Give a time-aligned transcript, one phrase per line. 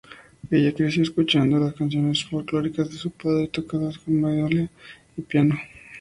[0.49, 4.67] Ella creció escuchando las canciones folklóricas de su padre tocadas con mandolina
[5.15, 5.53] y piano.